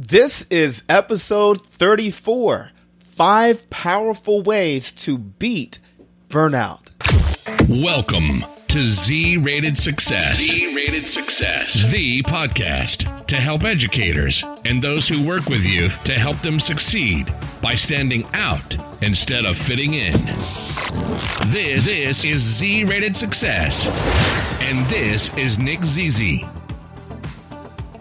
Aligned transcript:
This 0.00 0.46
is 0.48 0.84
episode 0.88 1.66
34 1.66 2.70
Five 3.00 3.68
Powerful 3.68 4.42
Ways 4.42 4.92
to 4.92 5.18
Beat 5.18 5.80
Burnout. 6.30 6.90
Welcome 7.68 8.44
to 8.68 8.84
Z 8.84 9.38
Rated 9.38 9.76
Success, 9.76 10.38
Z-rated 10.42 11.12
success. 11.12 11.90
the 11.90 12.22
podcast 12.22 13.26
to 13.26 13.36
help 13.38 13.64
educators 13.64 14.44
and 14.64 14.80
those 14.80 15.08
who 15.08 15.26
work 15.26 15.46
with 15.48 15.66
youth 15.66 16.04
to 16.04 16.12
help 16.12 16.36
them 16.42 16.60
succeed 16.60 17.34
by 17.60 17.74
standing 17.74 18.24
out 18.34 18.76
instead 19.02 19.44
of 19.44 19.56
fitting 19.56 19.94
in. 19.94 20.12
This, 21.48 21.90
this 21.90 22.24
is 22.24 22.40
Z 22.40 22.84
Rated 22.84 23.16
Success, 23.16 23.88
and 24.60 24.88
this 24.88 25.36
is 25.36 25.58
Nick 25.58 25.84
Zizi. 25.84 26.46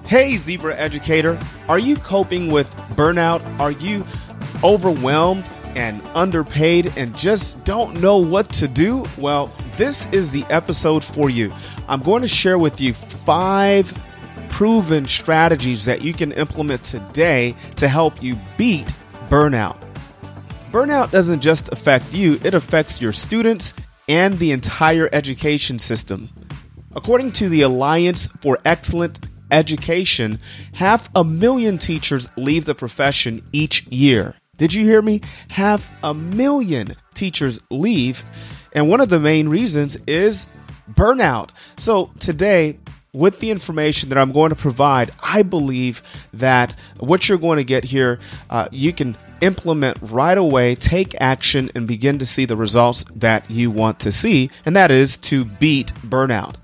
Hey, 0.08 0.38
Zebra 0.38 0.74
Educator, 0.78 1.38
are 1.68 1.80
you 1.80 1.98
coping 1.98 2.48
with 2.50 2.73
burnout? 2.96 3.42
Are 3.60 3.71
you 3.71 4.05
overwhelmed 4.64 5.44
and 5.76 6.02
underpaid 6.16 6.94
and 6.95 7.14
just 7.14 7.62
don't 7.66 8.00
know 8.00 8.16
what 8.16 8.50
to 8.52 8.70
do? 8.70 9.04
Well, 9.17 9.54
this 9.76 10.05
is 10.14 10.31
the 10.31 10.45
episode 10.45 11.04
for 11.04 11.30
you. 11.30 11.52
I'm 11.90 12.02
going 12.02 12.22
to 12.22 12.28
share 12.30 12.58
with 12.58 12.80
you 12.80 12.94
five 12.94 13.94
proven 14.48 15.04
strategies 15.04 15.84
that 15.84 16.02
you 16.02 16.14
can 16.14 16.31
implement 16.31 16.86
today 16.86 17.53
to 17.76 17.89
help 17.89 18.23
you 18.23 18.38
beat 18.58 18.89
burnout. 19.28 19.78
Burnout 20.72 21.12
doesn't 21.12 21.42
just 21.42 21.73
affect 21.73 22.14
you, 22.14 22.39
it 22.45 22.53
affects 22.53 23.02
your 23.02 23.12
students 23.12 23.73
and 24.08 24.36
the 24.36 24.52
entire 24.52 25.09
education 25.12 25.78
system. 25.78 26.30
According 26.95 27.34
to 27.34 27.50
the 27.50 27.64
Alliance 27.64 28.28
for 28.39 28.58
Excellent 28.64 29.20
Education, 29.52 30.40
half 30.74 31.10
a 31.16 31.24
million 31.24 31.78
teachers 31.78 32.32
leave 32.38 32.66
the 32.66 32.76
profession 32.76 33.42
each 33.52 33.86
year. 33.88 34.36
Did 34.58 34.73
you 34.73 34.86
hear 34.86 35.02
me? 35.02 35.22
Half 35.50 35.92
a 36.04 36.14
million 36.14 36.95
teachers 37.14 37.59
leave, 37.70 38.26
and 38.73 38.89
one 38.89 39.02
of 39.02 39.09
the 39.09 39.20
main 39.20 39.50
reasons 39.50 39.98
is 40.08 40.48
burnout. 40.92 41.50
So, 41.78 42.12
today, 42.20 42.80
with 43.14 43.39
the 43.39 43.52
information 43.52 44.09
that 44.09 44.17
I'm 44.17 44.31
going 44.31 44.50
to 44.50 44.56
provide, 44.56 45.12
I 45.22 45.44
believe 45.44 46.04
that 46.34 46.76
what 47.00 47.28
you're 47.28 47.38
going 47.38 47.58
to 47.58 47.64
get 47.64 47.84
here, 47.84 48.20
uh, 48.50 48.67
you 48.72 48.94
can 48.94 49.16
implement 49.42 49.98
right 50.02 50.38
away, 50.38 50.76
take 50.76 51.16
action, 51.20 51.70
and 51.76 51.88
begin 51.88 52.20
to 52.20 52.26
see 52.26 52.45
the 52.45 52.58
results 52.58 53.06
that 53.16 53.50
you 53.50 53.72
want 53.72 54.00
to 54.02 54.11
see, 54.11 54.50
and 54.66 54.76
that 54.76 54.92
is 54.92 55.17
to 55.17 55.45
beat 55.45 55.94
burnout. 55.95 56.56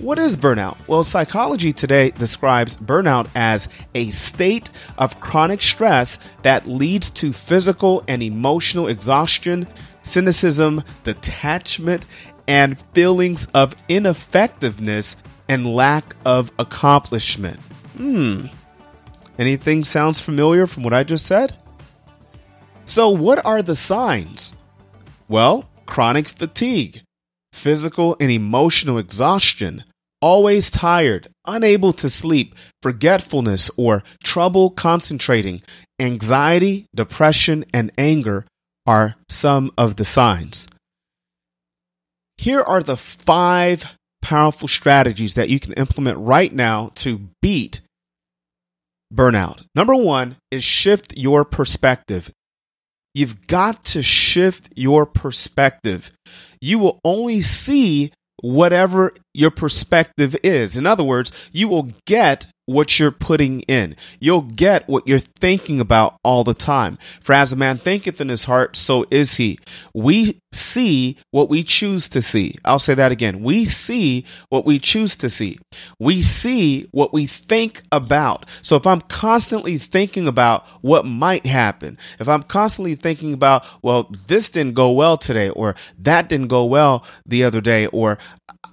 What 0.00 0.18
is 0.18 0.34
burnout? 0.34 0.78
Well, 0.88 1.04
psychology 1.04 1.74
today 1.74 2.10
describes 2.12 2.74
burnout 2.74 3.28
as 3.34 3.68
a 3.94 4.08
state 4.12 4.70
of 4.96 5.20
chronic 5.20 5.60
stress 5.60 6.18
that 6.40 6.66
leads 6.66 7.10
to 7.10 7.34
physical 7.34 8.02
and 8.08 8.22
emotional 8.22 8.88
exhaustion, 8.88 9.68
cynicism, 10.00 10.82
detachment, 11.04 12.06
and 12.48 12.80
feelings 12.94 13.46
of 13.52 13.74
ineffectiveness 13.90 15.16
and 15.50 15.66
lack 15.66 16.16
of 16.24 16.50
accomplishment. 16.58 17.60
Hmm. 17.98 18.46
Anything 19.38 19.84
sounds 19.84 20.18
familiar 20.18 20.66
from 20.66 20.82
what 20.82 20.94
I 20.94 21.04
just 21.04 21.26
said? 21.26 21.54
So, 22.86 23.10
what 23.10 23.44
are 23.44 23.60
the 23.60 23.76
signs? 23.76 24.56
Well, 25.28 25.68
chronic 25.84 26.26
fatigue, 26.26 27.02
physical 27.52 28.16
and 28.20 28.30
emotional 28.30 28.98
exhaustion, 28.98 29.84
always 30.20 30.70
tired, 30.70 31.28
unable 31.46 31.92
to 31.94 32.08
sleep, 32.08 32.54
forgetfulness, 32.82 33.70
or 33.76 34.02
trouble 34.22 34.70
concentrating, 34.70 35.60
anxiety, 35.98 36.86
depression, 36.94 37.64
and 37.72 37.90
anger 37.96 38.46
are 38.86 39.14
some 39.28 39.70
of 39.76 39.96
the 39.96 40.04
signs. 40.04 40.66
Here 42.38 42.62
are 42.62 42.82
the 42.82 42.96
five 42.96 43.84
powerful 44.22 44.68
strategies 44.68 45.34
that 45.34 45.48
you 45.48 45.60
can 45.60 45.72
implement 45.74 46.18
right 46.18 46.52
now 46.52 46.90
to 46.96 47.28
beat 47.42 47.80
burnout. 49.12 49.64
Number 49.74 49.94
one 49.94 50.36
is 50.50 50.64
shift 50.64 51.16
your 51.16 51.44
perspective. 51.44 52.30
You've 53.14 53.46
got 53.46 53.84
to 53.86 54.02
shift 54.02 54.70
your 54.76 55.06
perspective. 55.06 56.10
You 56.60 56.78
will 56.78 57.00
only 57.04 57.42
see 57.42 58.12
whatever 58.42 59.12
your 59.34 59.50
perspective 59.50 60.36
is. 60.42 60.76
In 60.76 60.86
other 60.86 61.04
words, 61.04 61.32
you 61.52 61.68
will 61.68 61.90
get 62.06 62.46
what 62.70 62.98
you're 62.98 63.10
putting 63.10 63.60
in. 63.60 63.96
You'll 64.20 64.42
get 64.42 64.88
what 64.88 65.06
you're 65.06 65.18
thinking 65.18 65.80
about 65.80 66.18
all 66.22 66.44
the 66.44 66.54
time. 66.54 66.98
For 67.20 67.32
as 67.32 67.52
a 67.52 67.56
man 67.56 67.78
thinketh 67.78 68.20
in 68.20 68.28
his 68.28 68.44
heart, 68.44 68.76
so 68.76 69.04
is 69.10 69.36
he. 69.36 69.58
We 69.92 70.40
see 70.52 71.16
what 71.30 71.48
we 71.48 71.64
choose 71.64 72.08
to 72.10 72.22
see. 72.22 72.56
I'll 72.64 72.78
say 72.78 72.94
that 72.94 73.12
again. 73.12 73.42
We 73.42 73.64
see 73.64 74.24
what 74.48 74.64
we 74.64 74.78
choose 74.78 75.16
to 75.16 75.30
see. 75.30 75.58
We 75.98 76.22
see 76.22 76.88
what 76.92 77.12
we 77.12 77.26
think 77.26 77.82
about. 77.90 78.46
So 78.62 78.76
if 78.76 78.86
I'm 78.86 79.00
constantly 79.00 79.78
thinking 79.78 80.28
about 80.28 80.64
what 80.80 81.04
might 81.04 81.46
happen, 81.46 81.98
if 82.18 82.28
I'm 82.28 82.42
constantly 82.42 82.94
thinking 82.94 83.32
about, 83.32 83.64
well, 83.82 84.10
this 84.26 84.48
didn't 84.48 84.74
go 84.74 84.92
well 84.92 85.16
today, 85.16 85.50
or 85.50 85.74
that 85.98 86.28
didn't 86.28 86.48
go 86.48 86.64
well 86.64 87.04
the 87.26 87.44
other 87.44 87.60
day, 87.60 87.86
or 87.86 88.18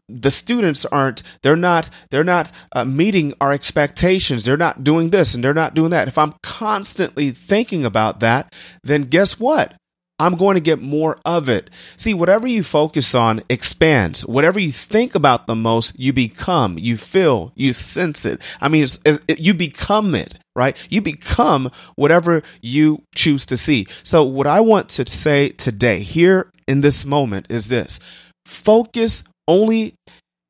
the 0.09 0.31
students 0.31 0.85
aren't 0.85 1.22
they're 1.41 1.56
not 1.56 1.90
they're 2.09 2.24
not 2.24 2.52
uh, 2.72 2.85
meeting 2.85 3.34
our 3.41 3.52
expectations 3.52 3.87
they're 3.96 4.58
not 4.58 4.84
doing 4.84 5.09
this 5.09 5.36
and 5.36 5.44
they're 5.44 5.53
not 5.53 5.74
doing 5.74 5.92
that. 5.92 6.08
If 6.08 6.18
i'm 6.18 6.34
constantly 6.44 7.31
thinking 7.31 7.86
about 7.86 8.20
that 8.22 8.53
then 8.84 9.03
guess 9.03 9.40
what? 9.40 9.74
I'm 10.20 10.36
going 10.36 10.56
to 10.56 10.62
get 10.62 10.81
more 10.81 11.20
of 11.25 11.48
it. 11.48 11.70
See 11.96 12.16
whatever 12.16 12.47
you 12.47 12.64
focus 12.64 13.14
on 13.14 13.44
expands. 13.50 14.26
Whatever 14.26 14.59
you 14.59 14.72
think 14.72 15.14
about 15.14 15.46
the 15.46 15.56
most 15.56 16.00
you 16.00 16.12
become. 16.12 16.80
You 16.80 16.97
feel. 16.97 17.52
You 17.53 17.74
sense 17.74 18.26
it. 18.26 18.42
I 18.59 18.68
mean 18.68 18.84
it's, 18.84 18.97
it's, 19.06 19.20
it, 19.28 19.40
you 19.40 19.53
become 19.53 20.16
it 20.16 20.34
right? 20.58 20.76
You 20.90 21.02
become 21.02 21.72
whatever 21.96 22.42
you 22.62 23.03
choose 23.16 23.46
to 23.46 23.56
see. 23.56 23.86
So 24.03 24.24
what 24.24 24.47
i 24.47 24.59
want 24.59 24.90
to 24.90 25.08
say 25.08 25.50
today 25.50 26.00
here 26.00 26.50
in 26.68 26.81
this 26.81 27.06
moment 27.06 27.46
is 27.50 27.70
this. 27.70 28.00
Focus 28.46 29.24
only 29.47 29.94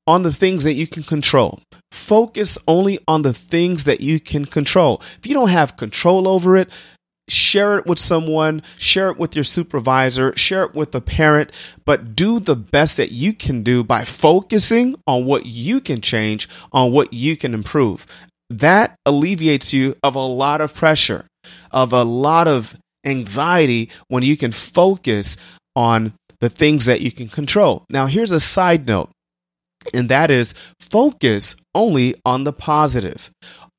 on 0.08 0.24
the 0.24 0.34
things 0.34 0.64
that 0.64 0.74
you 0.74 0.88
can 0.88 1.04
control. 1.04 1.60
Focus 1.92 2.58
only 2.68 3.00
on 3.08 3.22
the 3.22 3.34
things 3.34 3.84
that 3.86 4.02
you 4.02 4.20
can 4.20 4.46
control. 4.46 5.02
If 5.18 5.28
you 5.28 5.34
don't 5.34 5.50
have 5.50 5.78
control 5.78 6.28
over 6.28 6.56
it, 6.56 6.70
share 7.30 7.78
it 7.78 7.86
with 7.86 8.00
someone, 8.00 8.62
share 8.78 9.10
it 9.10 9.18
with 9.18 9.36
your 9.36 9.44
supervisor, 9.44 10.36
share 10.38 10.64
it 10.64 10.74
with 10.74 10.96
a 10.96 11.02
parent, 11.02 11.52
but 11.86 12.16
do 12.16 12.40
the 12.40 12.56
best 12.56 12.98
that 12.98 13.12
you 13.12 13.34
can 13.34 13.64
do 13.64 13.84
by 13.84 14.04
focusing 14.06 14.96
on 15.06 15.26
what 15.26 15.46
you 15.46 15.82
can 15.82 16.02
change, 16.02 16.48
on 16.72 16.92
what 16.92 17.14
you 17.14 17.36
can 17.36 17.54
improve. 17.54 18.06
That 18.50 18.96
alleviates 19.06 19.74
you 19.74 19.96
of 20.04 20.16
a 20.16 20.20
lot 20.20 20.62
of 20.62 20.74
pressure, 20.74 21.26
of 21.72 21.92
a 21.92 22.04
lot 22.04 22.48
of 22.48 22.78
anxiety 23.06 23.90
when 24.08 24.24
you 24.24 24.38
can 24.38 24.52
focus 24.52 25.36
on 25.76 26.14
the 26.40 26.50
things 26.50 26.86
that 26.86 27.02
you 27.02 27.12
can 27.12 27.28
control. 27.28 27.84
Now, 27.90 28.06
here's 28.06 28.32
a 28.32 28.40
side 28.40 28.88
note, 28.88 29.10
and 29.94 30.10
that 30.10 30.32
is 30.32 30.54
focus 30.80 31.56
only 31.76 32.16
on 32.26 32.44
the 32.44 32.54
positive. 32.54 33.32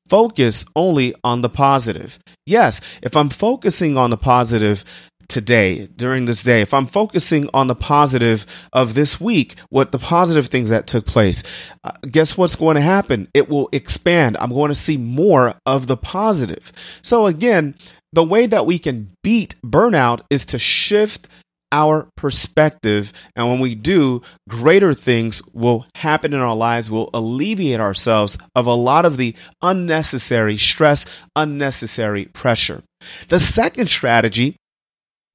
Focus 0.09 0.65
only 0.75 1.13
on 1.23 1.41
the 1.41 1.49
positive. 1.49 2.19
Yes, 2.45 2.81
if 3.03 3.15
I'm 3.15 3.29
focusing 3.29 3.97
on 3.97 4.09
the 4.09 4.17
positive 4.17 4.83
today, 5.27 5.87
during 5.95 6.25
this 6.25 6.43
day, 6.43 6.61
if 6.61 6.73
I'm 6.73 6.87
focusing 6.87 7.47
on 7.53 7.67
the 7.67 7.75
positive 7.75 8.45
of 8.73 8.95
this 8.95 9.21
week, 9.21 9.55
what 9.69 9.91
the 9.91 9.99
positive 9.99 10.47
things 10.47 10.69
that 10.69 10.87
took 10.87 11.05
place, 11.05 11.43
uh, 11.83 11.91
guess 12.09 12.37
what's 12.37 12.55
going 12.55 12.75
to 12.75 12.81
happen? 12.81 13.29
It 13.33 13.47
will 13.47 13.69
expand. 13.71 14.35
I'm 14.39 14.49
going 14.49 14.69
to 14.69 14.75
see 14.75 14.97
more 14.97 15.53
of 15.65 15.87
the 15.87 15.97
positive. 15.97 16.73
So, 17.01 17.27
again, 17.27 17.75
the 18.11 18.23
way 18.23 18.47
that 18.47 18.65
we 18.65 18.79
can 18.79 19.11
beat 19.23 19.55
burnout 19.63 20.21
is 20.29 20.45
to 20.47 20.59
shift 20.59 21.29
our 21.71 22.07
perspective. 22.15 23.13
And 23.35 23.49
when 23.49 23.59
we 23.59 23.75
do, 23.75 24.21
greater 24.47 24.93
things 24.93 25.41
will 25.53 25.85
happen 25.95 26.33
in 26.33 26.39
our 26.39 26.55
lives, 26.55 26.89
will 26.89 27.09
alleviate 27.13 27.79
ourselves 27.79 28.37
of 28.55 28.65
a 28.65 28.73
lot 28.73 29.05
of 29.05 29.17
the 29.17 29.35
unnecessary 29.61 30.57
stress, 30.57 31.05
unnecessary 31.35 32.25
pressure. 32.25 32.83
The 33.27 33.39
second 33.39 33.87
strategy 33.87 34.55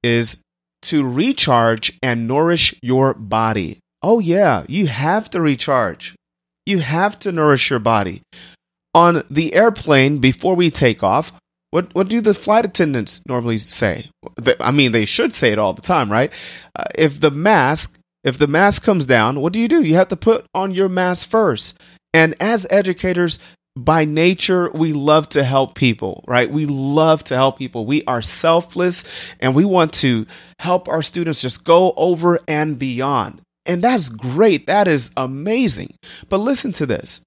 is 0.03 0.37
to 0.83 1.07
recharge 1.07 1.97
and 2.03 2.27
nourish 2.27 2.75
your 2.81 3.13
body. 3.13 3.79
Oh, 4.03 4.19
yeah, 4.19 4.65
you 4.67 4.87
have 4.87 5.29
to 5.31 5.41
recharge. 5.41 6.15
You 6.65 6.79
have 6.79 7.17
to 7.19 7.31
nourish 7.31 7.69
your 7.69 7.79
body. 7.79 8.21
On 8.93 9.23
the 9.29 9.53
airplane, 9.53 10.19
before 10.19 10.55
we 10.55 10.69
take 10.69 11.03
off, 11.03 11.33
what 11.71 11.93
what 11.93 12.07
do 12.07 12.21
the 12.21 12.33
flight 12.33 12.65
attendants 12.65 13.21
normally 13.27 13.57
say? 13.57 14.09
I 14.59 14.71
mean, 14.71 14.91
they 14.91 15.05
should 15.05 15.33
say 15.33 15.51
it 15.51 15.59
all 15.59 15.73
the 15.73 15.81
time, 15.81 16.11
right? 16.11 16.31
Uh, 16.77 16.85
if 16.95 17.19
the 17.19 17.31
mask 17.31 17.99
if 18.23 18.39
the 18.39 18.47
mask 18.47 18.83
comes 18.83 19.05
down, 19.05 19.39
what 19.39 19.53
do 19.53 19.59
you 19.59 19.67
do? 19.67 19.83
You 19.83 19.95
have 19.95 20.07
to 20.07 20.15
put 20.15 20.45
on 20.55 20.71
your 20.71 20.89
mask 20.89 21.27
first. 21.27 21.77
And 22.13 22.33
as 22.39 22.65
educators, 22.69 23.37
by 23.77 24.05
nature, 24.05 24.71
we 24.73 24.93
love 24.93 25.29
to 25.29 25.43
help 25.43 25.75
people, 25.75 26.23
right? 26.27 26.49
We 26.49 26.65
love 26.65 27.23
to 27.25 27.35
help 27.35 27.59
people. 27.59 27.85
We 27.85 28.03
are 28.05 28.21
selfless 28.21 29.03
and 29.39 29.53
we 29.53 29.65
want 29.65 29.93
to 29.95 30.25
help 30.59 30.87
our 30.87 31.01
students 31.01 31.41
just 31.41 31.65
go 31.65 31.93
over 31.97 32.39
and 32.47 32.79
beyond. 32.79 33.41
And 33.65 33.83
that's 33.83 34.09
great. 34.09 34.67
That 34.67 34.87
is 34.87 35.11
amazing. 35.17 35.95
But 36.29 36.37
listen 36.37 36.71
to 36.73 36.85
this 36.85 37.21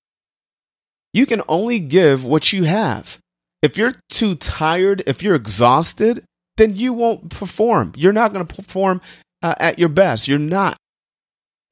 you 1.13 1.27
can 1.27 1.43
only 1.49 1.81
give 1.81 2.25
what 2.25 2.53
you 2.53 2.65
have. 2.65 3.19
If 3.63 3.77
you're 3.77 3.95
too 4.09 4.35
tired, 4.37 5.03
if 5.07 5.23
you're 5.23 5.35
exhausted, 5.35 6.25
then 6.57 6.77
you 6.77 6.93
won't 6.93 7.31
perform. 7.31 7.93
You're 7.97 8.13
not 8.13 8.33
going 8.33 8.47
to 8.47 8.55
perform 8.55 9.01
uh, 9.43 9.55
at 9.59 9.79
your 9.79 9.89
best. 9.89 10.29
You're 10.29 10.39
not 10.39 10.77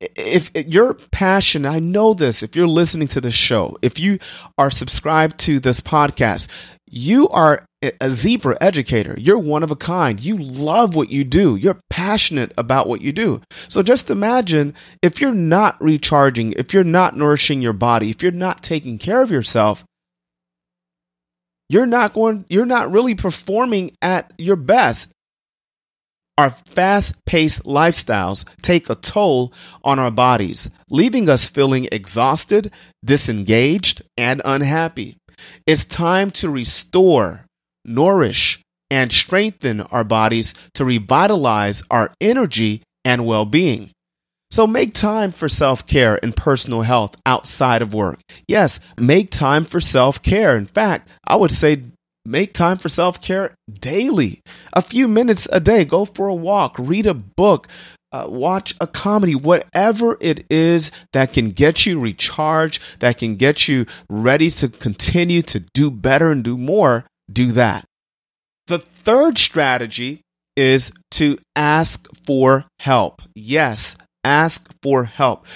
if, 0.01 0.51
if 0.55 0.67
your 0.67 0.95
passion, 1.11 1.65
I 1.65 1.79
know 1.79 2.13
this, 2.13 2.43
if 2.43 2.55
you're 2.55 2.67
listening 2.67 3.09
to 3.09 3.21
this 3.21 3.35
show, 3.35 3.77
if 3.81 3.99
you 3.99 4.19
are 4.59 4.71
subscribed 4.71 5.39
to 5.41 5.59
this 5.59 5.81
podcast, 5.81 6.49
you 6.87 7.29
are 7.31 7.65
a 8.01 8.11
zebra 8.11 8.59
educator. 8.61 9.15
You're 9.19 9.39
one 9.39 9.63
of 9.63 9.71
a 9.71 9.77
kind. 9.77 10.21
You 10.21 10.37
love 10.37 10.95
what 10.95 11.11
you 11.11 11.25
do. 11.25 11.57
You're 11.57 11.81
passionate 11.89 12.53
about 12.59 12.89
what 12.89 13.01
you 13.01 13.13
do. 13.13 13.41
So 13.69 13.83
just 13.83 14.11
imagine 14.11 14.75
if 15.03 15.21
you're 15.21 15.33
not 15.33 15.81
recharging, 15.83 16.53
if 16.53 16.75
you're 16.75 16.85
not 16.85 17.17
nourishing 17.17 17.63
your 17.63 17.73
body, 17.73 18.11
if 18.11 18.23
you're 18.23 18.33
not 18.33 18.63
taking 18.63 18.99
care 18.99 19.23
of 19.23 19.31
yourself, 19.31 19.85
you're 21.69 21.87
not 21.87 22.13
going 22.13 22.45
you're 22.49 22.67
not 22.67 22.91
really 22.91 23.15
performing 23.15 23.91
at 24.03 24.33
your 24.39 24.57
best 24.57 25.13
our 26.39 26.51
fast 26.51 27.25
paced 27.25 27.65
lifestyles 27.65 28.45
take 28.61 28.91
a 28.91 28.95
toll 28.95 29.53
on 29.83 29.99
our 29.99 30.11
bodies, 30.11 30.69
leaving 30.91 31.29
us 31.29 31.47
feeling 31.47 31.89
exhausted, 31.91 32.71
disengaged, 33.05 34.03
and 34.19 34.43
unhappy. 34.45 35.17
It's 35.67 35.85
time 35.85 36.31
to 36.33 36.51
restore, 36.51 37.47
nourish, 37.85 38.61
and 38.91 39.11
strengthen 39.11 39.81
our 39.81 40.05
bodies 40.05 40.55
to 40.75 40.85
revitalize 40.85 41.83
our 41.91 42.13
energy 42.21 42.83
and 43.05 43.27
well 43.27 43.47
being. 43.47 43.91
So 44.51 44.67
make 44.67 44.95
time 44.95 45.33
for 45.33 45.49
self 45.49 45.87
care 45.87 46.19
and 46.23 46.37
personal 46.37 46.83
health 46.83 47.17
outside 47.27 47.83
of 47.83 47.95
work. 47.95 48.21
Yes, 48.47 48.81
make 48.99 49.31
time 49.31 49.65
for 49.65 49.81
self 49.81 50.23
care. 50.23 50.57
In 50.57 50.67
fact, 50.67 51.09
I 51.27 51.37
would 51.37 51.53
say 51.53 51.83
Make 52.27 52.55
time 52.55 52.79
for 52.79 52.89
self 52.89 53.23
care 53.23 53.55
daily. 53.73 54.43
A 54.73 54.83
few 54.83 55.07
minutes 55.07 55.47
a 55.53 55.61
day. 55.61 55.85
Go 55.85 56.05
for 56.05 56.27
a 56.27 56.35
walk, 56.35 56.75
read 56.77 57.07
a 57.07 57.15
book, 57.15 57.69
uh, 58.11 58.27
watch 58.29 58.75
a 58.81 58.87
comedy, 58.87 59.37
whatever 59.37 60.17
it 60.21 60.45
is 60.51 60.91
that 61.13 61.33
can 61.33 61.53
get 61.53 61.87
you 61.87 62.01
recharged, 62.01 62.83
that 62.99 63.19
can 63.19 63.37
get 63.37 63.69
you 63.69 63.87
ready 64.11 64.51
to 64.51 64.69
continue 64.69 65.43
to 65.43 65.61
do 65.73 65.91
better 65.91 66.31
and 66.33 66.43
do 66.43 66.59
more, 66.59 67.05
do 67.33 67.53
that. 67.53 67.85
The 68.67 68.81
third 68.81 69.39
strategy 69.39 70.23
is 70.57 70.91
to 71.13 71.39
ask 71.55 72.09
for 72.25 72.65
help. 72.81 73.23
Yes, 73.37 73.95
ask 74.27 74.67
for 74.83 75.05
help. 75.05 75.47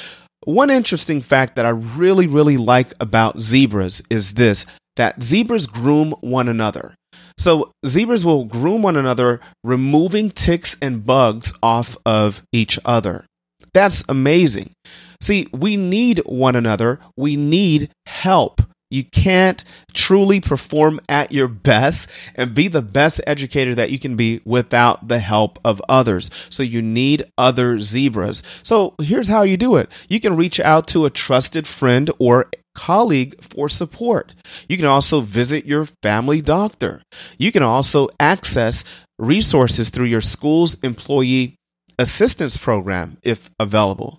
One 0.44 0.70
interesting 0.70 1.20
fact 1.20 1.56
that 1.56 1.66
I 1.66 1.70
really, 1.70 2.26
really 2.26 2.56
like 2.56 2.94
about 3.00 3.40
zebras 3.40 4.02
is 4.08 4.34
this 4.34 4.64
that 4.96 5.22
zebras 5.22 5.66
groom 5.66 6.12
one 6.20 6.48
another. 6.48 6.94
So 7.36 7.72
zebras 7.86 8.24
will 8.24 8.44
groom 8.44 8.82
one 8.82 8.96
another, 8.96 9.40
removing 9.64 10.30
ticks 10.30 10.76
and 10.82 11.04
bugs 11.04 11.52
off 11.62 11.96
of 12.04 12.42
each 12.52 12.78
other. 12.84 13.24
That's 13.72 14.04
amazing. 14.08 14.72
See, 15.20 15.46
we 15.52 15.76
need 15.76 16.18
one 16.26 16.56
another. 16.56 16.98
We 17.16 17.36
need 17.36 17.90
help. 18.06 18.62
You 18.90 19.04
can't 19.04 19.62
truly 19.94 20.40
perform 20.40 21.00
at 21.08 21.30
your 21.30 21.46
best 21.46 22.08
and 22.34 22.54
be 22.54 22.66
the 22.68 22.82
best 22.82 23.20
educator 23.26 23.74
that 23.76 23.90
you 23.90 23.98
can 23.98 24.16
be 24.16 24.40
without 24.44 25.06
the 25.06 25.20
help 25.20 25.58
of 25.64 25.80
others. 25.88 26.30
So 26.48 26.62
you 26.62 26.82
need 26.82 27.24
other 27.38 27.78
zebras. 27.78 28.42
So 28.64 28.94
here's 29.00 29.28
how 29.28 29.42
you 29.42 29.56
do 29.56 29.76
it. 29.76 29.90
You 30.08 30.18
can 30.18 30.34
reach 30.34 30.58
out 30.58 30.88
to 30.88 31.04
a 31.04 31.10
trusted 31.10 31.66
friend 31.68 32.10
or 32.18 32.50
colleague 32.74 33.40
for 33.42 33.68
support. 33.68 34.34
You 34.68 34.76
can 34.76 34.86
also 34.86 35.20
visit 35.20 35.66
your 35.66 35.86
family 36.02 36.40
doctor. 36.40 37.02
You 37.38 37.52
can 37.52 37.62
also 37.62 38.08
access 38.18 38.84
resources 39.18 39.90
through 39.90 40.06
your 40.06 40.20
school's 40.20 40.74
employee 40.82 41.54
assistance 41.98 42.56
program 42.56 43.18
if 43.22 43.50
available. 43.60 44.18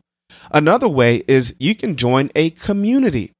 Another 0.51 0.87
way 0.87 1.23
is 1.27 1.55
you 1.59 1.75
can 1.75 1.95
join 1.95 2.29
a 2.35 2.51
community. 2.51 3.31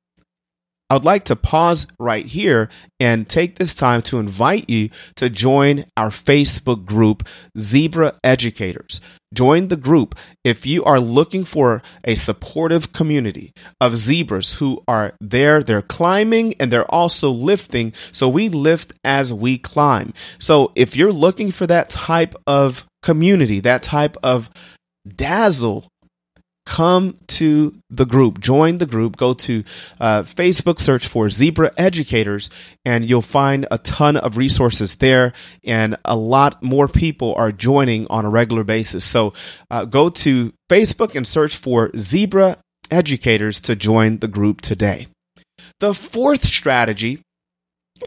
I 0.92 0.94
would 0.94 1.06
like 1.06 1.24
to 1.26 1.38
pause 1.38 1.88
right 2.00 2.26
here 2.26 2.68
and 3.00 3.26
take 3.26 3.56
this 3.56 3.74
time 3.74 4.02
to 4.02 4.20
invite 4.20 4.70
you 4.70 4.90
to 5.16 5.30
join 5.30 5.86
our 5.96 6.10
Facebook 6.10 6.84
group, 6.84 7.26
Zebra 7.58 8.16
Educators. 8.26 9.00
Join 9.34 9.70
the 9.70 9.78
group 9.78 10.16
if 10.44 10.66
you 10.66 10.84
are 10.84 11.00
looking 11.00 11.46
for 11.46 11.82
a 12.04 12.16
supportive 12.16 12.92
community 12.92 13.54
of 13.80 13.96
zebras 13.96 14.56
who 14.56 14.84
are 14.86 15.14
there. 15.22 15.64
They're 15.64 15.82
climbing 15.82 16.56
and 16.60 16.74
they're 16.74 16.94
also 16.94 17.32
lifting. 17.32 17.94
So 18.12 18.28
we 18.28 18.50
lift 18.50 18.92
as 19.06 19.34
we 19.34 19.60
climb. 19.60 20.14
So 20.40 20.74
if 20.76 20.98
you're 20.98 21.14
looking 21.14 21.52
for 21.52 21.66
that 21.68 21.90
type 21.90 22.36
of 22.46 22.86
community, 23.02 23.62
that 23.62 23.82
type 23.82 24.18
of 24.24 24.50
dazzle 25.08 25.88
come 26.66 27.18
to 27.28 27.76
the 27.90 28.06
group, 28.06 28.40
join 28.40 28.78
the 28.78 28.86
group, 28.86 29.18
go 29.18 29.34
to 29.34 29.64
uh, 30.00 30.24
Facebook, 30.24 30.80
search 30.80 31.08
for 31.08 31.30
Zebra 31.30 31.72
Educators, 31.78 32.50
and 32.86 33.10
you'll 33.10 33.22
find 33.22 33.68
a 33.72 33.78
ton 33.80 34.18
of 34.18 34.38
resources 34.38 34.96
there. 34.96 35.34
And 35.64 35.98
a 36.06 36.16
lot 36.16 36.62
more 36.62 36.88
people 36.88 37.34
are 37.36 37.52
joining 37.52 38.08
on 38.08 38.26
a 38.26 38.30
regular 38.30 38.64
basis. 38.64 39.04
So 39.04 39.34
uh, 39.70 39.86
go 39.86 40.10
to 40.10 40.54
Facebook 40.70 41.16
and 41.16 41.28
search 41.28 41.58
for 41.58 41.92
Zebra 41.98 42.58
Educators 42.90 43.60
to 43.62 43.76
join 43.76 44.20
the 44.20 44.28
group 44.28 44.62
today. 44.62 45.08
The 45.80 45.94
fourth 45.94 46.46
strategy 46.46 47.22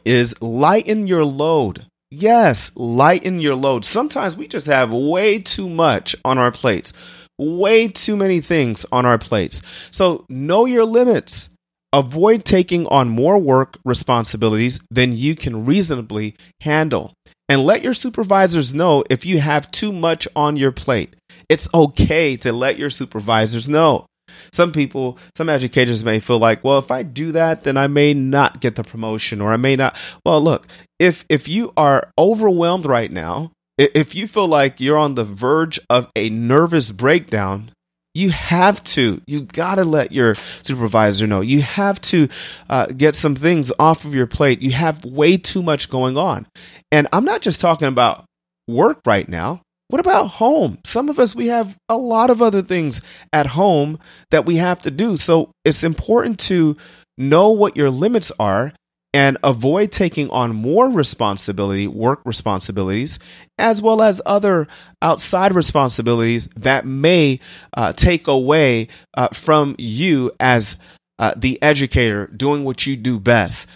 is 0.05 0.41
lighten 0.41 1.07
your 1.07 1.25
load. 1.25 1.87
Yes, 2.11 2.71
lighten 2.77 3.41
your 3.41 3.57
load. 3.57 3.85
Sometimes 3.85 4.37
we 4.37 4.47
just 4.47 4.69
have 4.69 4.93
way 4.93 5.41
too 5.41 5.69
much 5.69 6.15
on 6.25 6.39
our 6.39 6.53
plates 6.53 6.93
way 7.39 7.89
too 7.89 8.17
many 8.17 8.41
things 8.41 8.87
on 8.93 9.07
our 9.07 9.19
plates. 9.19 9.61
So 9.91 10.25
know 10.29 10.65
your 10.67 10.85
limits. 10.85 11.51
Avoid 11.93 12.45
taking 12.45 12.87
on 12.89 13.09
more 13.09 13.39
work 13.39 13.79
responsibilities 13.85 14.81
than 14.91 15.13
you 15.13 15.37
can 15.37 15.65
reasonably 15.65 16.35
handle. 16.61 17.15
And 17.49 17.65
let 17.65 17.83
your 17.83 17.95
supervisors 17.95 18.75
know 18.75 19.05
if 19.11 19.25
you 19.25 19.41
have 19.41 19.71
too 19.71 19.93
much 19.93 20.27
on 20.35 20.57
your 20.57 20.73
plate. 20.73 21.15
It's 21.49 21.69
okay 21.73 22.37
to 22.39 22.53
let 22.53 22.79
your 22.79 22.91
supervisors 22.91 23.69
know. 23.69 24.07
Some 24.53 24.73
people, 24.73 25.19
some 25.37 25.49
educators 25.49 26.05
may 26.05 26.19
feel 26.19 26.39
like, 26.39 26.65
well, 26.65 26.79
if 26.79 26.91
I 26.91 27.03
do 27.03 27.33
that, 27.33 27.65
then 27.65 27.77
I 27.77 27.87
may 27.87 28.15
not 28.15 28.61
get 28.61 28.77
the 28.77 28.85
promotion 28.85 29.41
or 29.41 29.53
I 29.53 29.57
may 29.57 29.77
not. 29.77 29.97
Well, 30.25 30.41
look, 30.41 30.67
if 30.99 31.25
if 31.29 31.49
you 31.49 31.73
are 31.77 32.11
overwhelmed 32.19 32.87
right 32.87 33.13
now 33.13 33.53
if 33.77 34.15
you 34.15 34.27
feel 34.27 34.47
like 34.47 34.81
you're 34.81 34.99
on 34.99 35.15
the 35.15 35.25
verge 35.25 35.81
of 35.91 36.11
a 36.15 36.31
nervous 36.31 36.91
breakdown, 36.91 37.71
you 38.15 38.31
have 38.31 38.83
to, 38.85 39.21
you 39.27 39.43
got 39.43 39.75
to 39.77 39.85
let 39.85 40.13
your 40.13 40.37
supervisor 40.63 41.27
know. 41.27 41.41
You 41.41 41.63
have 41.63 42.01
to 42.03 42.29
uh, 42.71 42.87
get 42.87 43.17
some 43.17 43.35
things 43.35 43.73
off 43.79 44.05
of 44.05 44.15
your 44.15 44.29
plate. 44.29 44.63
You 44.63 44.71
have 44.71 45.05
way 45.05 45.37
too 45.37 45.63
much 45.63 45.91
going 45.91 46.17
on. 46.17 46.47
And 46.93 47.09
I'm 47.13 47.25
not 47.25 47.43
just 47.43 47.61
talking 47.61 47.89
about 47.89 48.25
work 48.69 49.01
right 49.05 49.29
now. 49.29 49.63
What 49.89 50.01
about 50.01 50.29
home? 50.29 50.79
Some 50.85 51.09
of 51.09 51.19
us, 51.19 51.35
we 51.35 51.49
have 51.49 51.77
a 51.89 51.97
lot 51.97 52.31
of 52.31 52.41
other 52.41 52.63
things 52.63 53.03
at 53.33 53.47
home 53.47 53.99
that 54.31 54.47
we 54.47 54.57
have 54.57 54.81
to 54.83 54.91
do. 54.91 55.17
So 55.17 55.51
it's 55.65 55.85
important 55.85 56.39
to 56.41 56.77
know 57.19 57.51
what 57.51 57.77
your 57.77 57.91
limits 57.91 58.33
are 58.39 58.73
and 59.15 59.39
avoid 59.45 59.93
taking 59.93 60.29
on 60.31 60.57
more 60.57 60.91
responsibility, 60.91 61.87
work 61.87 62.21
responsibilities, 62.25 63.21
as 63.59 63.81
well 63.81 64.03
as 64.03 64.21
other 64.27 64.67
outside 65.01 65.55
responsibilities 65.55 66.49
that 66.57 66.85
may 66.85 67.39
uh, 67.75 67.93
take 67.93 68.27
away 68.27 68.89
uh, 69.17 69.29
from 69.29 69.77
you 69.79 70.33
as 70.41 70.77
uh, 71.21 71.33
the 71.37 71.63
educator 71.63 72.27
doing 72.27 72.65
what 72.65 72.87
you 72.87 72.97
do 72.97 73.21
best 73.21 73.69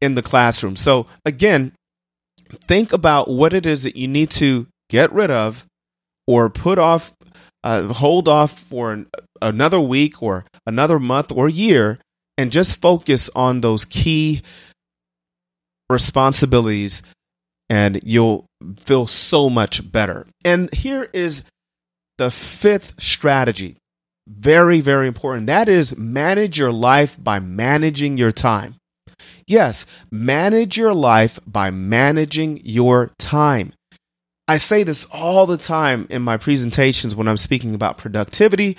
in 0.00 0.14
the 0.14 0.22
classroom. 0.22 0.76
So, 0.76 1.08
again, 1.24 1.72
think 2.68 2.92
about 2.92 3.28
what 3.28 3.52
it 3.52 3.66
is 3.66 3.82
that 3.82 3.96
you 3.96 4.06
need 4.06 4.30
to 4.30 4.68
get 4.88 5.12
rid 5.12 5.32
of 5.32 5.66
or 6.28 6.48
put 6.48 6.78
off, 6.78 7.12
uh, 7.64 7.92
hold 7.92 8.28
off 8.28 8.60
for 8.60 8.92
an, 8.92 9.08
another 9.42 9.80
week 9.80 10.22
or 10.22 10.44
another 10.64 11.00
month 11.00 11.32
or 11.32 11.48
year, 11.48 11.98
and 12.38 12.52
just 12.52 12.80
focus 12.80 13.28
on 13.34 13.62
those 13.62 13.84
key 13.84 14.42
responsibilities 15.90 17.02
and 17.68 18.00
you'll 18.04 18.46
feel 18.78 19.06
so 19.06 19.50
much 19.50 19.90
better. 19.90 20.26
And 20.44 20.72
here 20.72 21.08
is 21.12 21.42
the 22.18 22.30
fifth 22.30 22.94
strategy. 22.98 23.76
Very, 24.28 24.80
very 24.80 25.06
important. 25.06 25.46
That 25.46 25.68
is 25.68 25.96
manage 25.96 26.58
your 26.58 26.72
life 26.72 27.22
by 27.22 27.38
managing 27.38 28.18
your 28.18 28.32
time. 28.32 28.76
Yes, 29.46 29.86
manage 30.10 30.76
your 30.76 30.94
life 30.94 31.38
by 31.46 31.70
managing 31.70 32.60
your 32.64 33.12
time. 33.18 33.72
I 34.48 34.56
say 34.56 34.82
this 34.82 35.06
all 35.06 35.46
the 35.46 35.56
time 35.56 36.06
in 36.10 36.22
my 36.22 36.36
presentations 36.36 37.14
when 37.14 37.28
I'm 37.28 37.36
speaking 37.36 37.74
about 37.74 37.98
productivity. 37.98 38.76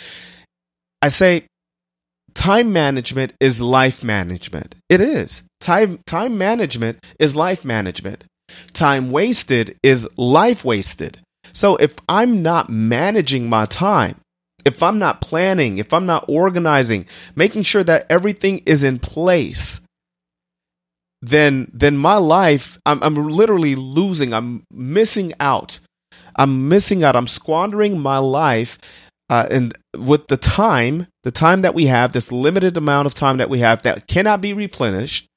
I 1.01 1.09
say 1.09 1.45
time 2.37 2.71
management 2.71 3.33
is 3.39 3.59
life 3.59 4.03
management. 4.03 4.75
It 4.89 5.01
is. 5.01 5.41
Time 5.59 5.99
time 6.05 6.37
management 6.37 7.03
is 7.17 7.35
life 7.35 7.65
management. 7.65 8.25
Time 8.73 9.09
wasted 9.09 9.75
is 9.81 10.07
life 10.17 10.63
wasted. 10.63 11.19
So 11.51 11.77
if 11.77 11.95
I'm 12.07 12.43
not 12.43 12.69
managing 12.69 13.49
my 13.49 13.65
time, 13.65 14.19
if 14.65 14.83
I'm 14.83 14.99
not 14.99 15.19
planning, 15.19 15.79
if 15.79 15.91
I'm 15.91 16.05
not 16.05 16.25
organizing, 16.27 17.07
making 17.35 17.63
sure 17.63 17.83
that 17.83 18.05
everything 18.07 18.59
is 18.67 18.83
in 18.83 18.99
place, 18.99 19.79
then 21.23 21.71
then 21.73 21.97
my 21.97 22.17
life 22.17 22.77
I'm, 22.85 23.01
I'm 23.01 23.15
literally 23.15 23.73
losing. 23.73 24.31
I'm 24.31 24.63
missing 24.71 25.33
out. 25.39 25.79
I'm 26.35 26.69
missing 26.69 27.03
out. 27.03 27.15
I'm 27.15 27.25
squandering 27.25 27.99
my 27.99 28.19
life 28.19 28.77
uh, 29.29 29.47
and 29.49 29.77
with 29.97 30.27
the 30.27 30.37
time, 30.37 31.07
the 31.23 31.31
time 31.31 31.61
that 31.61 31.73
we 31.73 31.87
have, 31.87 32.13
this 32.13 32.31
limited 32.31 32.77
amount 32.77 33.05
of 33.05 33.13
time 33.13 33.37
that 33.37 33.49
we 33.49 33.59
have 33.59 33.81
that 33.83 34.07
cannot 34.07 34.41
be 34.41 34.53
replenished. 34.53 35.27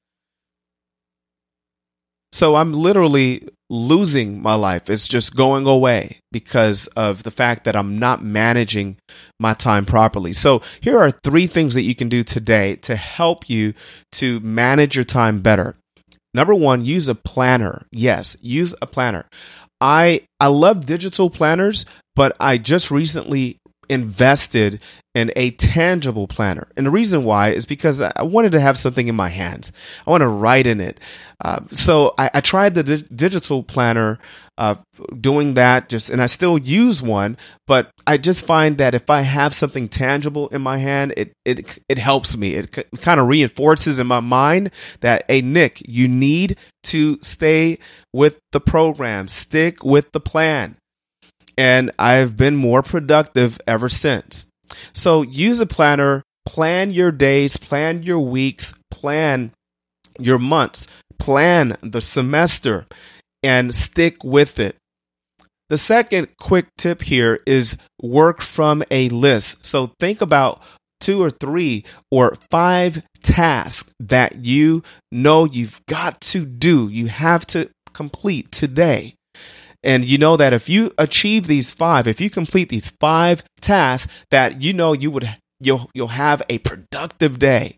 So 2.33 2.55
I'm 2.55 2.73
literally 2.73 3.49
losing 3.69 4.41
my 4.41 4.55
life. 4.55 4.89
It's 4.89 5.09
just 5.09 5.35
going 5.35 5.67
away 5.67 6.21
because 6.31 6.87
of 6.89 7.25
the 7.25 7.31
fact 7.31 7.65
that 7.65 7.75
I'm 7.75 7.99
not 7.99 8.23
managing 8.23 8.97
my 9.39 9.55
time 9.55 9.85
properly. 9.85 10.33
So 10.33 10.63
here 10.81 10.99
are 10.99 11.11
three 11.11 11.47
things 11.47 11.75
that 11.75 11.83
you 11.83 11.95
can 11.95 12.09
do 12.09 12.23
today 12.23 12.77
to 12.77 12.97
help 12.97 13.51
you 13.51 13.75
to 14.13 14.41
manage 14.41 14.95
your 14.95 15.05
time 15.05 15.41
better. 15.41 15.77
Number 16.33 16.55
one, 16.55 16.85
use 16.85 17.09
a 17.09 17.15
planner. 17.15 17.87
Yes, 17.91 18.37
use 18.41 18.75
a 18.81 18.87
planner. 18.87 19.27
I 19.81 20.23
I 20.39 20.49
love 20.49 20.87
digital 20.87 21.31
planners, 21.31 21.87
but 22.15 22.37
I 22.39 22.59
just 22.59 22.91
recently 22.91 23.59
invested 23.91 24.81
in 25.15 25.33
a 25.35 25.51
tangible 25.51 26.29
planner. 26.29 26.69
And 26.77 26.87
the 26.87 26.91
reason 26.91 27.25
why 27.25 27.51
is 27.51 27.67
because 27.67 28.01
I 28.01 28.23
wanted 28.23 28.53
to 28.53 28.61
have 28.61 28.79
something 28.79 29.09
in 29.09 29.17
my 29.17 29.29
hands. 29.29 29.73
I 30.07 30.11
want 30.11 30.21
to 30.21 30.29
write 30.29 30.69
in 30.69 30.81
it. 30.81 31.01
Uh, 31.45 31.61
so 31.73 32.15
I, 32.17 32.31
I, 32.35 32.41
tried 32.41 32.75
the 32.75 32.85
di- 32.85 33.05
digital 33.13 33.65
planner, 33.65 34.21
uh, 34.57 34.77
doing 35.21 35.55
that 35.55 35.89
just, 35.89 36.11
and 36.11 36.23
I 36.23 36.27
still 36.27 36.59
use 36.59 37.03
one, 37.03 37.37
but 37.67 37.91
I 38.07 38.19
just 38.19 38.47
find 38.47 38.79
that 38.79 38.95
if 38.95 39.11
I 39.11 39.23
have 39.23 39.53
something 39.53 39.89
tangible 39.89 40.47
in 40.49 40.63
my 40.63 40.79
hand, 40.79 41.15
it, 41.17 41.33
it, 41.45 41.81
it 41.89 41.99
helps 41.99 42.37
me. 42.37 42.55
It 42.55 42.73
c- 42.73 42.85
kind 42.99 43.19
of 43.19 43.27
reinforces 43.27 43.99
in 43.99 44.07
my 44.07 44.21
mind 44.21 44.71
that, 45.01 45.25
hey, 45.27 45.41
Nick, 45.41 45.83
you 45.89 46.07
need 46.07 46.57
to 46.85 47.19
stay 47.21 47.79
with 48.13 48.39
the 48.53 48.61
program, 48.61 49.27
stick 49.27 49.83
with 49.83 50.13
the 50.13 50.21
plan 50.21 50.77
and 51.61 51.91
I've 51.99 52.39
been 52.39 52.57
more 52.57 52.83
productive 52.83 53.61
ever 53.67 53.91
since. 53.91 54.47
So 54.95 55.21
use 55.21 55.61
a 55.61 55.67
planner, 55.67 56.23
plan 56.47 56.91
your 56.91 57.13
days, 57.13 57.59
plan 57.59 58.03
your 58.03 58.21
weeks, 58.21 58.73
plan 58.91 59.53
your 60.19 60.39
months, 60.39 60.87
plan 61.19 61.77
the 61.83 62.01
semester, 62.01 62.87
and 63.43 63.75
stick 63.75 64.25
with 64.25 64.59
it. 64.59 64.77
The 65.69 65.77
second 65.77 66.35
quick 66.39 66.69
tip 66.79 67.03
here 67.03 67.41
is 67.47 67.77
work 68.01 68.41
from 68.41 68.83
a 68.91 69.11
list. 69.11 69.67
So 69.67 69.93
think 70.01 70.23
about 70.23 70.63
two 70.99 71.23
or 71.23 71.29
three 71.31 71.85
or 72.11 72.39
five 72.51 73.03
tasks 73.23 73.91
that 74.01 74.47
you 74.47 74.83
know 75.13 75.45
you've 75.45 75.85
got 75.85 76.23
to 76.23 76.47
do, 76.47 76.89
you 76.89 77.09
have 77.09 77.47
to 77.49 77.69
complete 77.93 78.51
today. 78.51 79.15
And 79.83 80.05
you 80.05 80.19
know 80.19 80.37
that 80.37 80.53
if 80.53 80.69
you 80.69 80.93
achieve 80.99 81.47
these 81.47 81.71
five, 81.71 82.07
if 82.07 82.21
you 82.21 82.29
complete 82.29 82.69
these 82.69 82.91
five 82.91 83.43
tasks, 83.61 84.13
that 84.31 84.61
you 84.61 84.73
know 84.73 84.93
you 84.93 85.11
would 85.11 85.37
you'll 85.59 85.91
you'll 85.95 86.09
have 86.09 86.43
a 86.49 86.59
productive 86.59 87.39
day. 87.39 87.77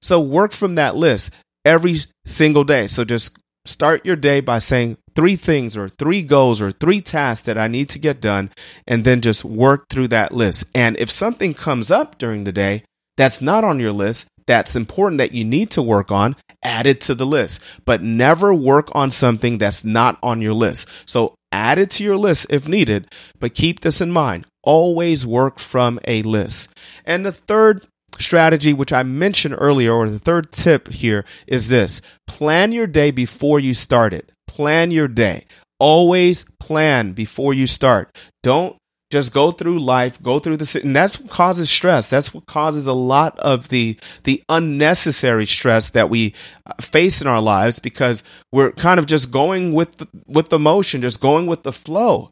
So 0.00 0.20
work 0.20 0.52
from 0.52 0.76
that 0.76 0.96
list 0.96 1.30
every 1.64 2.00
single 2.24 2.64
day. 2.64 2.86
So 2.86 3.04
just 3.04 3.36
start 3.64 4.04
your 4.06 4.16
day 4.16 4.40
by 4.40 4.58
saying 4.58 4.96
three 5.14 5.36
things 5.36 5.76
or 5.76 5.88
three 5.88 6.22
goals 6.22 6.60
or 6.60 6.70
three 6.70 7.00
tasks 7.00 7.44
that 7.46 7.58
I 7.58 7.68
need 7.68 7.88
to 7.90 7.98
get 7.98 8.20
done 8.20 8.50
and 8.86 9.04
then 9.04 9.20
just 9.20 9.44
work 9.44 9.88
through 9.90 10.08
that 10.08 10.32
list. 10.32 10.64
And 10.74 10.96
if 10.98 11.10
something 11.10 11.54
comes 11.54 11.90
up 11.90 12.18
during 12.18 12.44
the 12.44 12.52
day 12.52 12.84
that's 13.16 13.40
not 13.40 13.64
on 13.64 13.80
your 13.80 13.92
list, 13.92 14.26
that's 14.48 14.74
important 14.74 15.18
that 15.18 15.32
you 15.32 15.44
need 15.44 15.70
to 15.72 15.82
work 15.82 16.10
on, 16.10 16.34
add 16.64 16.86
it 16.86 17.00
to 17.02 17.14
the 17.14 17.26
list. 17.26 17.60
But 17.84 18.02
never 18.02 18.52
work 18.52 18.88
on 18.92 19.10
something 19.10 19.58
that's 19.58 19.84
not 19.84 20.18
on 20.22 20.40
your 20.40 20.54
list. 20.54 20.88
So 21.04 21.34
add 21.52 21.78
it 21.78 21.90
to 21.92 22.04
your 22.04 22.16
list 22.16 22.46
if 22.50 22.66
needed, 22.66 23.06
but 23.38 23.54
keep 23.54 23.80
this 23.80 24.00
in 24.00 24.10
mind. 24.10 24.46
Always 24.64 25.24
work 25.24 25.58
from 25.58 26.00
a 26.06 26.22
list. 26.22 26.70
And 27.04 27.24
the 27.24 27.32
third 27.32 27.86
strategy, 28.18 28.72
which 28.72 28.92
I 28.92 29.02
mentioned 29.02 29.54
earlier, 29.58 29.92
or 29.92 30.08
the 30.08 30.18
third 30.18 30.50
tip 30.50 30.88
here 30.88 31.24
is 31.46 31.68
this 31.68 32.00
plan 32.26 32.72
your 32.72 32.86
day 32.86 33.10
before 33.10 33.60
you 33.60 33.74
start 33.74 34.12
it. 34.12 34.32
Plan 34.46 34.90
your 34.90 35.08
day. 35.08 35.46
Always 35.78 36.44
plan 36.58 37.12
before 37.12 37.54
you 37.54 37.66
start. 37.66 38.16
Don't 38.42 38.76
just 39.10 39.32
go 39.32 39.50
through 39.50 39.78
life, 39.78 40.22
go 40.22 40.38
through 40.38 40.58
the 40.58 40.80
and 40.82 40.94
that's 40.94 41.18
what 41.18 41.30
causes 41.30 41.70
stress. 41.70 42.08
That's 42.08 42.34
what 42.34 42.46
causes 42.46 42.86
a 42.86 42.92
lot 42.92 43.38
of 43.38 43.68
the 43.70 43.96
the 44.24 44.42
unnecessary 44.48 45.46
stress 45.46 45.90
that 45.90 46.10
we 46.10 46.34
uh, 46.66 46.74
face 46.80 47.22
in 47.22 47.26
our 47.26 47.40
lives 47.40 47.78
because 47.78 48.22
we're 48.52 48.72
kind 48.72 49.00
of 49.00 49.06
just 49.06 49.30
going 49.30 49.72
with 49.72 49.96
the, 49.96 50.08
with 50.26 50.50
the 50.50 50.58
motion, 50.58 51.00
just 51.00 51.20
going 51.20 51.46
with 51.46 51.62
the 51.62 51.72
flow. 51.72 52.30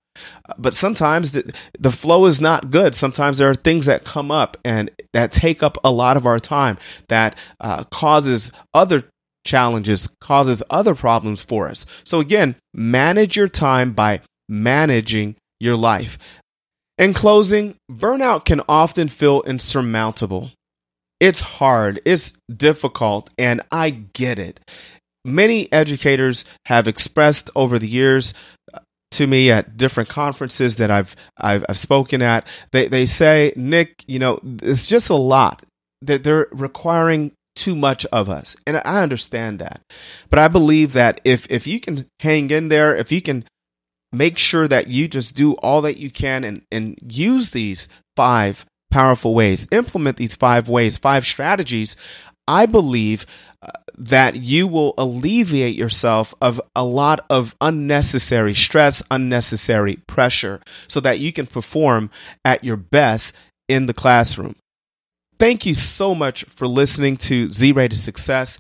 But 0.59 0.75
sometimes 0.75 1.33
the, 1.33 1.53
the 1.79 1.91
flow 1.91 2.27
is 2.27 2.41
not 2.41 2.71
good. 2.71 2.95
Sometimes 2.95 3.39
there 3.39 3.51
are 3.51 3.55
things 3.55 3.87
that 3.87 4.05
come 4.05 4.31
up 4.31 4.57
and 4.65 4.91
that 5.13 5.33
take 5.33 5.63
up 5.63 5.79
a 5.85 5.91
lot 5.91 6.17
of 6.17 6.27
our 6.27 6.39
time 6.39 6.79
that 7.09 7.37
uh, 7.61 7.85
causes 7.85 8.51
other 8.73 9.05
challenges, 9.45 10.09
causes 10.21 10.63
other 10.71 10.95
problems 10.95 11.43
for 11.43 11.69
us. 11.69 11.87
So 12.05 12.21
again, 12.21 12.57
manage 12.75 13.37
your 13.37 13.49
time 13.49 13.93
by 13.93 14.21
managing 14.49 15.37
your 15.61 15.77
life. 15.77 16.19
In 16.99 17.13
closing, 17.13 17.77
burnout 17.91 18.47
can 18.47 18.63
often 18.69 19.09
feel 19.09 19.43
insurmountable. 19.43 20.53
It's 21.21 21.41
hard, 21.41 22.01
it's 22.05 22.33
difficult, 22.55 23.29
and 23.39 23.61
I 23.71 23.91
get 23.91 24.39
it. 24.39 24.61
Many 25.25 25.71
educators 25.73 26.45
have 26.67 26.89
expressed 26.89 27.51
over 27.55 27.79
the 27.79 27.89
years 27.89 28.33
uh, 28.73 28.79
to 29.13 29.27
me 29.27 29.51
at 29.51 29.77
different 29.77 30.09
conferences 30.09 30.77
that 30.77 30.91
I've 30.91 31.17
I've, 31.37 31.65
I've 31.69 31.79
spoken 31.79 32.23
at. 32.23 32.47
They 32.73 32.89
they 32.89 33.07
say, 33.07 33.53
Nick, 33.57 34.05
you 34.07 34.19
know, 34.19 34.41
it's 34.63 34.87
just 34.87 35.11
a 35.11 35.17
lot 35.17 35.65
that 36.03 36.23
they're 36.25 36.49
requiring 36.53 37.33
too 37.55 37.77
much 37.77 38.07
of 38.07 38.29
us, 38.29 38.57
and 38.67 38.77
I 38.85 39.03
understand 39.03 39.59
that. 39.59 39.81
But 40.31 40.39
I 40.39 40.49
believe 40.49 40.93
that 40.93 41.21
if 41.25 41.47
if 41.51 41.67
you 41.67 41.81
can 41.81 42.07
hang 42.21 42.51
in 42.51 42.69
there, 42.69 42.95
if 42.95 43.11
you 43.11 43.21
can 43.21 43.45
make 44.17 44.39
sure 44.39 44.69
that 44.69 44.89
you 44.89 45.09
just 45.09 45.37
do 45.37 45.53
all 45.55 45.83
that 45.83 45.99
you 45.99 46.11
can 46.11 46.45
and, 46.45 46.63
and 46.71 46.99
use 47.03 47.51
these 47.51 47.89
five 48.17 48.65
powerful 48.91 49.35
ways, 49.35 49.67
implement 49.73 50.17
these 50.17 50.35
five 50.35 50.69
ways, 50.69 50.97
five 50.97 51.25
strategies. 51.25 51.97
I 52.49 52.67
believe 52.67 53.27
uh, 53.61 53.71
that 53.99 54.37
you 54.37 54.69
will 54.69 54.95
alleviate 54.97 55.75
yourself 55.75 56.35
of 56.41 56.61
a 56.77 56.85
lot 56.85 57.25
of 57.29 57.57
unnecessary 57.61 58.55
stress, 58.55 59.03
unnecessary 59.11 59.97
pressure, 60.07 60.61
so 60.87 61.01
that 61.01 61.19
you 61.19 61.33
can 61.33 61.47
perform 61.47 62.11
at 62.45 62.63
your 62.63 62.77
best 62.77 63.35
in 63.69 63.87
the 63.87 63.95
classroom. 63.95 64.55
Thank 65.39 65.67
you 65.67 65.75
so 65.75 66.15
much 66.15 66.45
for 66.45 66.67
listening 66.67 67.17
to 67.19 67.53
Z 67.53 67.73
Rated 67.73 67.99
Success. 67.99 68.59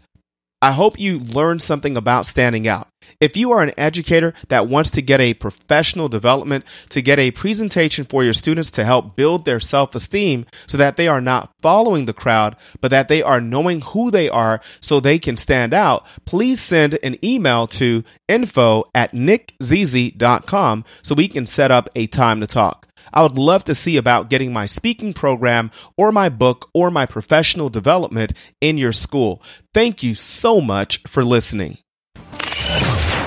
I 0.66 0.72
hope 0.72 0.98
you 0.98 1.20
learned 1.20 1.62
something 1.62 1.96
about 1.96 2.26
standing 2.26 2.66
out. 2.66 2.88
If 3.20 3.36
you 3.36 3.52
are 3.52 3.62
an 3.62 3.70
educator 3.78 4.34
that 4.48 4.66
wants 4.66 4.90
to 4.90 5.00
get 5.00 5.20
a 5.20 5.34
professional 5.34 6.08
development, 6.08 6.64
to 6.88 7.00
get 7.00 7.20
a 7.20 7.30
presentation 7.30 8.04
for 8.04 8.24
your 8.24 8.32
students 8.32 8.72
to 8.72 8.84
help 8.84 9.14
build 9.14 9.44
their 9.44 9.60
self 9.60 9.94
esteem 9.94 10.44
so 10.66 10.76
that 10.76 10.96
they 10.96 11.06
are 11.06 11.20
not 11.20 11.52
following 11.62 12.06
the 12.06 12.12
crowd, 12.12 12.56
but 12.80 12.90
that 12.90 13.06
they 13.06 13.22
are 13.22 13.40
knowing 13.40 13.80
who 13.80 14.10
they 14.10 14.28
are 14.28 14.60
so 14.80 14.98
they 14.98 15.20
can 15.20 15.36
stand 15.36 15.72
out, 15.72 16.04
please 16.24 16.60
send 16.60 16.98
an 17.04 17.24
email 17.24 17.68
to 17.68 18.02
info 18.26 18.86
at 18.92 19.12
nickzz.com 19.12 20.84
so 21.00 21.14
we 21.14 21.28
can 21.28 21.46
set 21.46 21.70
up 21.70 21.88
a 21.94 22.08
time 22.08 22.40
to 22.40 22.46
talk. 22.48 22.88
I 23.12 23.22
would 23.22 23.38
love 23.38 23.64
to 23.64 23.74
see 23.74 23.96
about 23.96 24.30
getting 24.30 24.52
my 24.52 24.66
speaking 24.66 25.12
program 25.12 25.70
or 25.96 26.12
my 26.12 26.28
book 26.28 26.70
or 26.74 26.90
my 26.90 27.06
professional 27.06 27.68
development 27.68 28.32
in 28.60 28.78
your 28.78 28.92
school. 28.92 29.42
Thank 29.72 30.02
you 30.02 30.14
so 30.14 30.60
much 30.60 31.00
for 31.06 31.24
listening. 31.24 31.78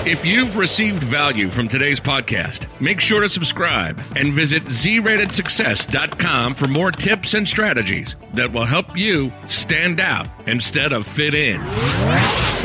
If 0.06 0.24
you've 0.24 0.56
received 0.56 1.02
value 1.02 1.50
from 1.50 1.68
today's 1.68 2.00
podcast, 2.00 2.66
make 2.80 3.00
sure 3.00 3.20
to 3.20 3.28
subscribe 3.28 4.00
and 4.16 4.32
visit 4.32 4.62
zratedsuccess.com 4.62 6.54
for 6.54 6.68
more 6.68 6.90
tips 6.90 7.34
and 7.34 7.46
strategies 7.46 8.16
that 8.32 8.50
will 8.50 8.64
help 8.64 8.96
you 8.96 9.30
stand 9.46 10.00
out 10.00 10.26
instead 10.46 10.94
of 10.94 11.06
fit 11.06 11.34
in. 11.34 11.60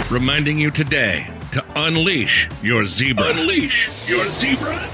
Reminding 0.09 0.57
you 0.57 0.71
today 0.71 1.27
to 1.51 1.63
unleash 1.75 2.49
your 2.63 2.85
zebra. 2.85 3.27
Unleash 3.27 4.09
your 4.09 4.23
zebra. 4.23 4.89